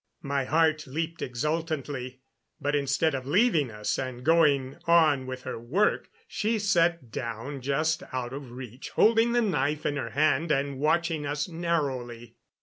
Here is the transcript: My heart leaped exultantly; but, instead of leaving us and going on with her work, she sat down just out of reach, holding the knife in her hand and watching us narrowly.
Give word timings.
My 0.23 0.45
heart 0.45 0.87
leaped 0.87 1.21
exultantly; 1.21 2.21
but, 2.59 2.73
instead 2.73 3.13
of 3.13 3.27
leaving 3.27 3.69
us 3.69 3.99
and 3.99 4.23
going 4.23 4.77
on 4.87 5.27
with 5.27 5.43
her 5.43 5.59
work, 5.59 6.09
she 6.27 6.57
sat 6.57 7.11
down 7.11 7.61
just 7.61 8.01
out 8.11 8.33
of 8.33 8.49
reach, 8.49 8.89
holding 8.89 9.33
the 9.33 9.43
knife 9.43 9.85
in 9.85 9.97
her 9.97 10.09
hand 10.09 10.51
and 10.51 10.79
watching 10.79 11.27
us 11.27 11.47
narrowly. 11.47 12.33